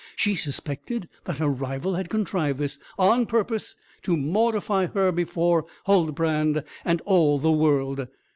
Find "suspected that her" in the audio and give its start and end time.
0.35-1.47